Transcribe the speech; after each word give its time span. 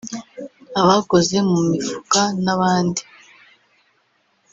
abakoze 0.81 1.37
mu 1.49 1.59
mifuka 1.69 2.21
n’abandi 2.43 3.01